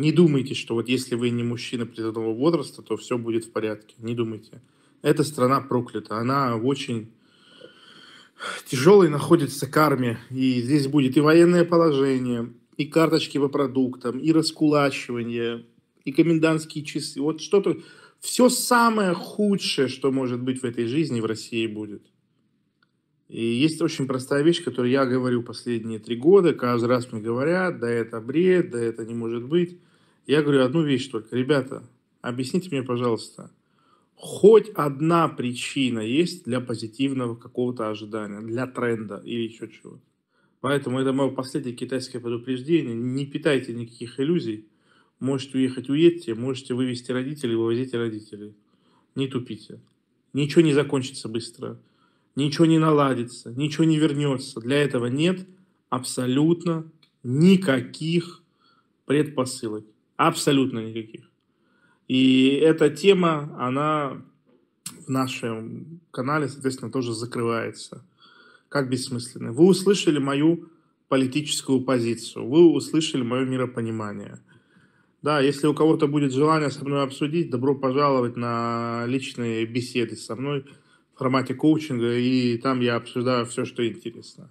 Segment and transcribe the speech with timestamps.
[0.00, 3.96] Не думайте, что вот если вы не мужчина призывного возраста, то все будет в порядке.
[3.98, 4.62] Не думайте.
[5.02, 6.16] Эта страна проклята.
[6.16, 7.12] Она в очень
[8.64, 10.18] тяжелой находится карме.
[10.30, 15.66] И здесь будет и военное положение, и карточки по продуктам, и раскулачивание,
[16.06, 17.20] и комендантские часы.
[17.20, 17.76] Вот что-то,
[18.20, 22.06] все самое худшее, что может быть в этой жизни в России будет.
[23.28, 26.54] И есть очень простая вещь, которую я говорю последние три года.
[26.54, 29.78] Каждый раз мне говорят, да это бред, да это не может быть.
[30.30, 31.34] Я говорю одну вещь только.
[31.34, 31.82] Ребята,
[32.20, 33.50] объясните мне, пожалуйста,
[34.14, 40.00] хоть одна причина есть для позитивного какого-то ожидания, для тренда или еще чего-то.
[40.60, 42.94] Поэтому это мое последнее китайское предупреждение.
[42.94, 44.68] Не питайте никаких иллюзий.
[45.18, 46.36] Можете уехать, уедьте.
[46.36, 48.54] Можете вывести родителей, вывозите родителей.
[49.16, 49.80] Не тупите.
[50.32, 51.80] Ничего не закончится быстро
[52.36, 54.60] ничего не наладится, ничего не вернется.
[54.60, 55.46] Для этого нет
[55.88, 56.90] абсолютно
[57.24, 58.42] никаких
[59.06, 59.84] предпосылок.
[60.28, 61.30] Абсолютно никаких.
[62.08, 64.22] И эта тема, она
[65.06, 68.04] в нашем канале, соответственно, тоже закрывается.
[68.68, 69.52] Как бессмысленная.
[69.52, 70.68] Вы услышали мою
[71.08, 74.40] политическую позицию, вы услышали мое миропонимание.
[75.22, 80.36] Да, если у кого-то будет желание со мной обсудить, добро пожаловать на личные беседы со
[80.36, 80.64] мной–
[81.20, 84.50] формате коучинга, и там я обсуждаю все, что интересно.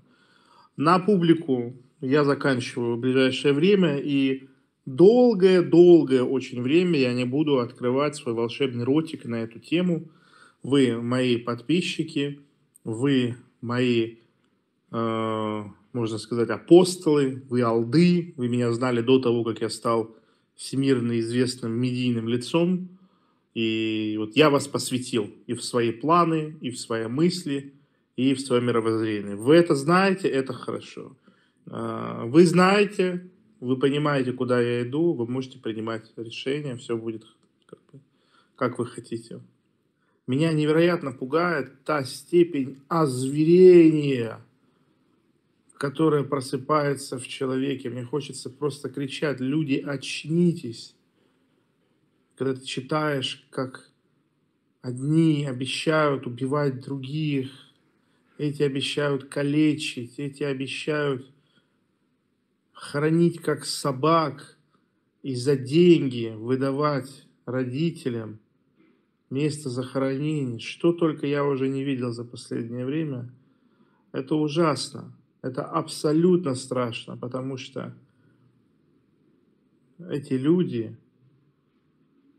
[0.77, 4.47] На публику я заканчиваю в ближайшее время, и
[4.95, 10.09] долгое-долгое очень время я не буду открывать свой волшебный ротик на эту тему.
[10.63, 12.39] Вы мои подписчики,
[12.83, 14.15] вы мои,
[14.91, 20.15] э, можно сказать, апостолы, вы алды, вы меня знали до того, как я стал
[20.55, 22.89] всемирно известным медийным лицом.
[23.53, 27.73] И вот я вас посвятил и в свои планы, и в свои мысли,
[28.15, 29.35] и в свое мировоззрение.
[29.35, 31.15] Вы это знаете, это хорошо.
[31.65, 33.29] А, вы знаете,
[33.59, 37.25] вы понимаете, куда я иду, вы можете принимать решения, все будет
[37.65, 37.79] как,
[38.55, 39.41] как вы хотите.
[40.27, 44.39] Меня невероятно пугает та степень озверения,
[45.73, 47.89] которая просыпается в человеке.
[47.89, 50.95] Мне хочется просто кричать, люди, очнитесь
[52.39, 53.91] когда ты читаешь, как
[54.81, 57.51] одни обещают убивать других,
[58.37, 61.29] эти обещают калечить, эти обещают
[62.79, 64.57] хранить как собак
[65.21, 68.39] и за деньги выдавать родителям
[69.29, 70.59] место захоронения.
[70.59, 73.29] Что только я уже не видел за последнее время.
[74.13, 75.13] Это ужасно.
[75.41, 77.93] Это абсолютно страшно, потому что
[80.09, 80.97] эти люди,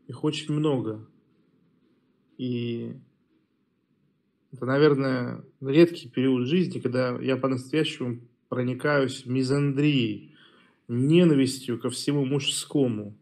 [0.07, 1.07] их очень много.
[2.39, 2.95] И
[4.51, 10.30] это, наверное, редкий период жизни, когда я по-настоящему проникаюсь мизандрией,
[10.91, 13.17] ненавистью ко всему мужскому.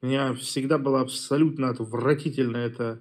[0.00, 3.00] У меня всегда была абсолютно отвратительная эта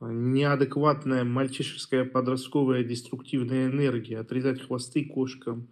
[0.00, 4.20] неадекватная мальчишеская подростковая деструктивная энергия.
[4.20, 5.66] Отрезать хвосты кошкам,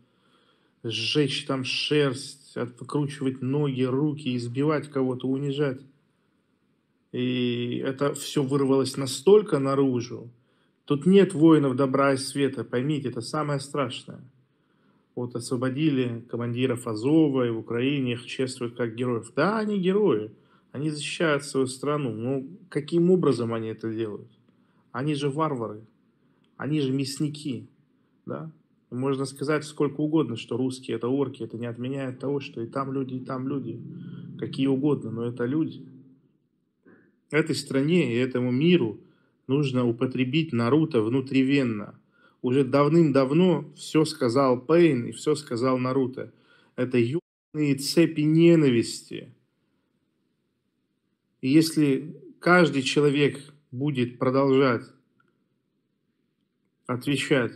[0.82, 5.82] сжечь там шерсть, выкручивать ноги, руки, избивать кого-то, унижать.
[7.12, 10.30] И это все вырвалось настолько наружу.
[10.84, 14.20] Тут нет воинов добра и света, поймите, это самое страшное.
[15.14, 19.32] Вот освободили командиров Азова, и в Украине их чествуют как героев.
[19.36, 20.32] Да, они герои,
[20.72, 22.12] они защищают свою страну.
[22.12, 24.28] Но каким образом они это делают?
[24.90, 25.86] Они же варвары,
[26.56, 27.68] они же мясники.
[28.26, 28.50] Да?
[28.90, 32.92] Можно сказать сколько угодно, что русские это орки, это не отменяет того, что и там
[32.92, 33.80] люди, и там люди.
[34.38, 35.84] Какие угодно, но это люди.
[37.30, 39.00] Этой стране и этому миру
[39.46, 41.98] нужно употребить Наруто внутривенно.
[42.44, 46.30] Уже давным-давно все сказал Пейн и все сказал Наруто.
[46.76, 49.34] Это ебаные цепи ненависти.
[51.40, 53.40] И если каждый человек
[53.70, 54.84] будет продолжать
[56.86, 57.52] отвечать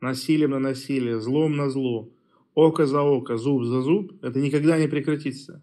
[0.00, 2.10] насилием на насилие, злом на зло,
[2.54, 5.60] око за око, зуб за зуб, это никогда не прекратится.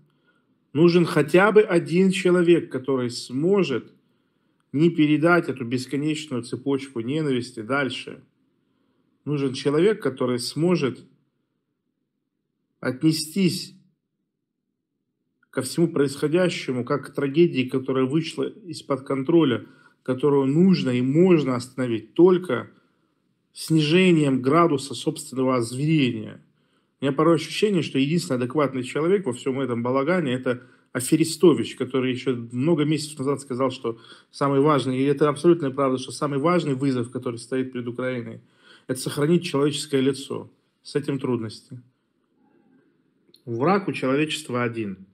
[0.71, 3.91] Нужен хотя бы один человек, который сможет
[4.71, 8.21] не передать эту бесконечную цепочку ненависти дальше.
[9.25, 11.05] Нужен человек, который сможет
[12.79, 13.75] отнестись
[15.49, 19.65] ко всему происходящему, как к трагедии, которая вышла из-под контроля,
[20.03, 22.71] которую нужно и можно остановить только
[23.53, 26.43] снижением градуса собственного озверения–
[27.01, 30.61] у меня порой ощущение, что единственный адекватный человек во всем этом балагане– это
[30.93, 33.97] Аферистович, который еще много месяцев назад сказал, что
[34.29, 38.41] самый важный, и это абсолютная правда, что самый важный вызов, который стоит перед Украиной,
[38.91, 40.51] это сохранить человеческое лицо.
[40.83, 41.81] С этим трудности.
[43.45, 45.05] Враг у человечества один.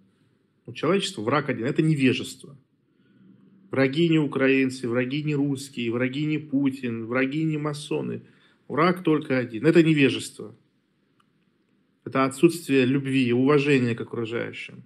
[0.66, 2.58] У человечества враг один– это невежество.
[3.70, 8.24] Враги не украинцы, враги не русские, враги не Путин, враги не масоны.
[8.68, 10.56] Враг только один– это невежество.
[12.04, 14.84] Это отсутствие любви уважения к окружающим.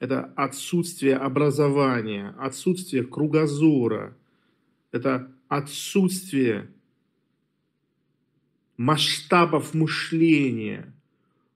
[0.00, 4.16] Это отсутствие образования, отсутствие кругозора.
[4.90, 6.70] Это отсутствие
[8.76, 10.94] масштабов мышления,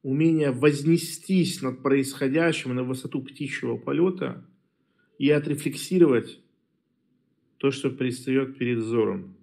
[0.03, 4.47] умение вознестись над происходящим на высоту птичьего полета
[5.19, 6.41] и отрефлексировать
[7.59, 9.37] то, что предстает перед взором.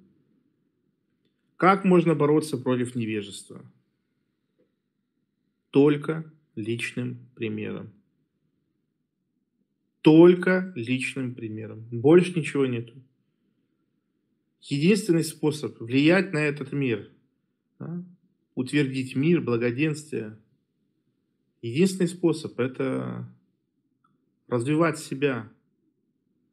[1.56, 3.64] Как можно бороться против невежества?
[5.70, 7.94] Только личным примером.
[10.02, 11.88] Только личным примером.
[11.92, 12.94] Больше ничего нету.
[14.62, 17.12] Единственный способ влиять на этот мир,
[17.80, 18.04] да,
[18.56, 20.38] утвердить мир, благоденствие,
[21.62, 23.30] единственный способ– это
[24.48, 25.52] развивать себя,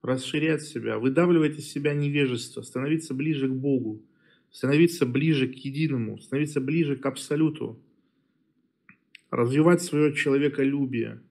[0.02, 4.02] расширять себя, выдавливать из себя невежество, становиться ближе к Богу,
[4.50, 7.80] становиться ближе к единому, становиться ближе к Абсолюту,
[9.30, 11.22] развивать свое человеколюбие,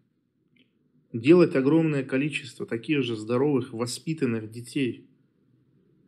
[1.13, 5.05] делать огромное количество таких же здоровых, воспитанных детей,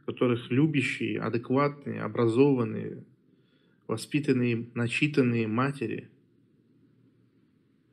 [0.06, 3.04] которых любящие, адекватные, образованные,
[3.88, 6.10] воспитанные, начитанные матери.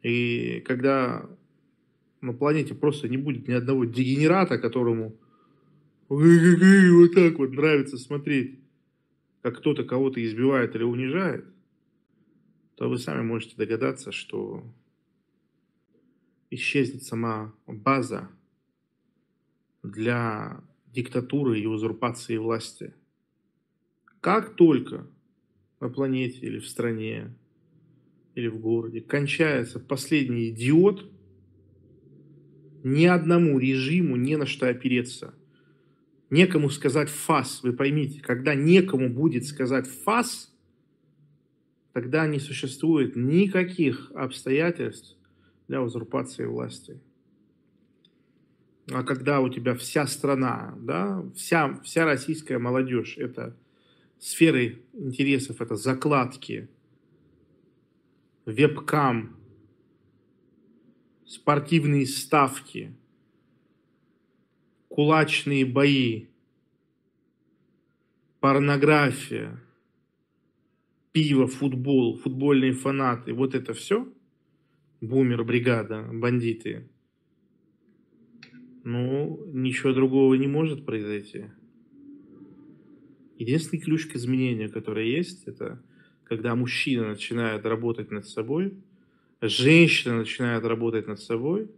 [0.03, 1.29] И когда
[2.21, 5.17] на планете просто не будет ни одного дегенерата, которому
[6.09, 8.59] вот так вот нравится смотреть,
[9.43, 11.47] как кто-то кого-то избивает или унижает,
[12.77, 14.65] то вы сами можете догадаться, что
[16.50, 18.29] исчезнет сама база
[19.83, 22.95] для диктатуры и узурпации власти.
[24.21, 25.06] Как только
[25.82, 27.34] на планете или в стране
[28.37, 31.11] или в городе кончается последний идиот,
[32.84, 35.34] ни одному режиму не на что опереться.
[36.31, 40.56] Некому сказать фас, вы поймите, когда некому будет сказать фас,
[41.93, 45.17] тогда не существует никаких обстоятельств
[45.67, 47.00] для узурпации власти.
[48.88, 53.56] А когда у тебя вся страна, да, вся, вся российская молодежь, это
[54.23, 56.69] сферы интересов, это закладки,
[58.47, 59.37] вебкам,
[61.27, 62.95] спортивные ставки,
[64.87, 66.27] кулачные бои,
[68.39, 69.61] порнография,
[71.11, 74.09] пиво, футбол, футбольные фанаты, вот это все,
[75.01, 76.89] бумер-бригада, бандиты,
[78.85, 81.47] ну, ничего другого не может произойти.
[83.43, 85.83] Единственный ключ к изменению, который есть, это
[86.23, 88.73] когда мужчина начинает работать над собой,
[89.41, 91.69] женщина начинает работать над собой,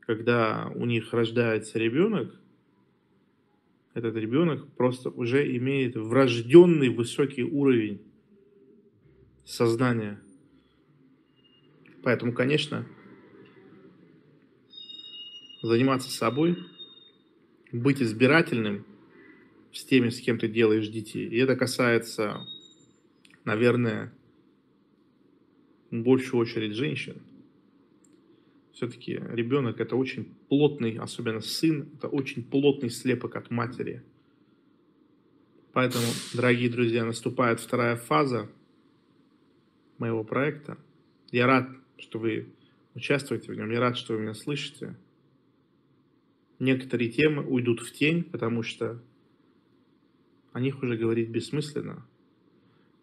[0.00, 2.34] когда у них рождается ребенок,
[3.92, 8.00] этот ребенок просто уже имеет врожденный высокий уровень
[9.44, 10.22] сознания.
[12.02, 12.86] Поэтому, конечно,
[15.60, 16.56] заниматься собой,
[17.72, 18.86] быть избирательным–
[19.72, 21.28] с теми, с кем ты делаешь детей.
[21.28, 22.46] И это касается,
[23.44, 24.12] наверное,
[25.90, 27.22] в большую очередь женщин.
[28.72, 34.02] Все-таки ребенок это очень плотный, особенно сын, это очень плотный слепок от матери.
[35.72, 36.04] Поэтому,
[36.34, 38.50] дорогие друзья, наступает вторая фаза
[39.98, 40.76] моего проекта.
[41.30, 42.48] Я рад, что вы
[42.94, 44.96] участвуете в нем, я рад, что вы меня слышите.
[46.58, 49.00] Некоторые темы уйдут в тень, потому что
[50.52, 52.06] о них уже говорить бессмысленно,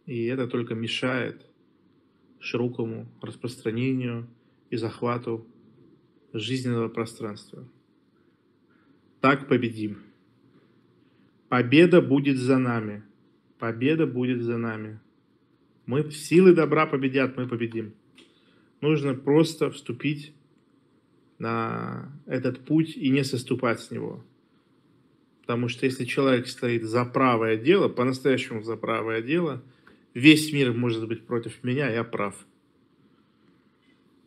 [0.05, 1.45] и это только мешает
[2.39, 4.27] широкому распространению
[4.69, 5.45] и захвату
[6.33, 7.67] жизненного пространства.
[9.21, 9.99] Так победим.
[11.49, 13.03] Победа будет за нами.
[13.57, 14.99] Победа будет за нами.
[15.85, 17.93] Мы силы добра победят, мы победим.
[18.79, 20.33] Нужно просто вступить
[21.39, 24.23] на этот путь и не соступать с него.
[25.49, 29.63] Потому что если человек стоит за правое дело, по-настоящему за правое дело,
[30.13, 32.45] весь мир может быть против меня, я прав.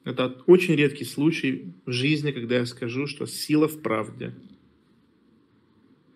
[0.02, 4.34] Это очень редкий случай в жизни, когда я скажу, что сила в правде.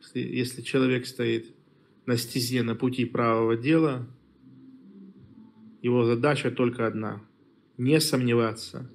[0.01, 1.55] Если, если человек стоит
[2.07, 4.09] на стезе, на пути правого дела,
[5.83, 7.25] его задача только одна–
[7.77, 8.91] не сомневаться,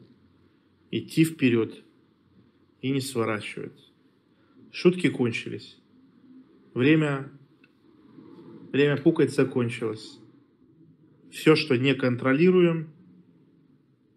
[0.91, 1.85] идти вперед
[2.81, 3.93] и не сворачивать.
[4.73, 5.77] Шутки кончились.
[6.73, 7.29] Время,
[8.71, 10.19] время пукать закончилось.
[11.29, 12.93] Все, что не контролируем,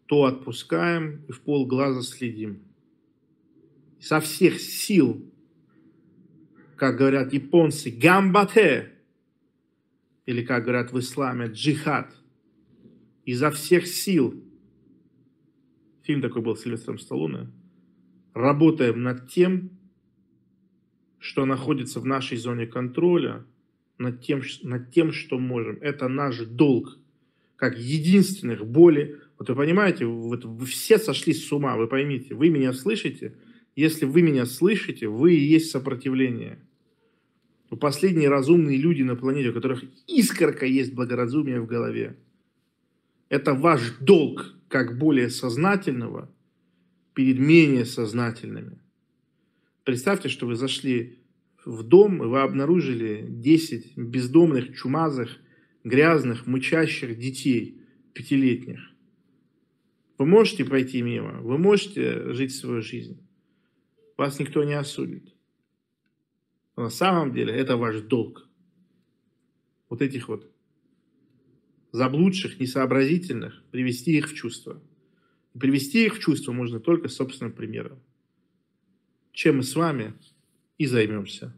[0.06, 2.62] то отпускаем и в пол глаза следим.
[4.00, 5.24] со всех сил,
[6.76, 8.92] как говорят японцы, гамбате,
[10.26, 12.14] или как говорят в исламе, джихад,
[13.24, 14.44] изо всех сил.
[16.02, 17.50] Фильм такой был с Сильвестром Сталлоне.
[18.34, 19.70] Работаем над тем,
[21.24, 23.46] что находится в нашей зоне контроля,
[23.96, 25.78] над тем, над тем, что можем.
[25.80, 26.98] Это наш долг,
[27.56, 29.20] как единственных более...
[29.38, 33.38] Вот вы понимаете, вот вы все сошли с ума, вы поймите, вы меня слышите?
[33.74, 36.58] Если вы меня слышите, вы и есть сопротивление.
[37.70, 42.18] Вы последние разумные люди на планете, у которых искорка есть благоразумие в голове.
[43.30, 46.30] Это ваш долг, как более сознательного,
[47.14, 48.83] перед менее сознательными.
[49.84, 51.18] Представьте, что вы зашли
[51.64, 55.38] в дом, и вы обнаружили 10 бездомных, чумазых,
[55.84, 57.82] грязных, мычащих детей
[58.14, 58.80] пятилетних.
[60.16, 63.20] Вы можете пройти мимо, вы можете жить свою жизнь.
[64.16, 65.34] Вас никто не осудит.
[66.76, 68.48] Но на самом деле это ваш долг.
[69.90, 70.50] Вот этих вот
[71.92, 74.82] заблудших, несообразительных, привести их в чувство.
[75.58, 78.00] Привести их в чувство можно только собственным примером
[79.34, 80.14] чем мы с вами
[80.78, 81.52] и займемся.